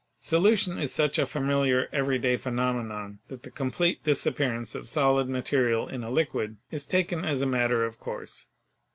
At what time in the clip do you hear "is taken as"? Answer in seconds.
6.71-7.43